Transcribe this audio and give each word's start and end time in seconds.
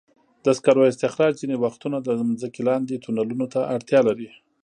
د 0.45 0.47
سکرو 0.57 0.81
استخراج 0.91 1.33
ځینې 1.41 1.55
وختونه 1.63 1.97
د 2.01 2.07
ځمکې 2.19 2.61
لاندې 2.69 3.01
تونلونو 3.03 3.45
ته 3.53 3.59
اړتیا 3.75 3.99
لري. 4.07 4.29